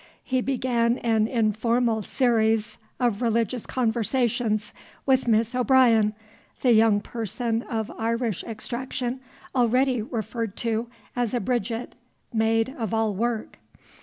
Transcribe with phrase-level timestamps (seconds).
[0.23, 4.73] He began an informal series of religious conversations
[5.05, 6.15] with Miss O'Brien,
[6.61, 9.19] the young person of Irish extraction
[9.53, 11.93] already referred to as Bridget,
[12.33, 13.59] maid of all work.